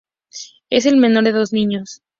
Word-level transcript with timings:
Es 0.71 0.87
el 0.87 0.97
menor 0.97 1.25
de 1.25 1.31
dos 1.31 1.53
niños. 1.53 2.01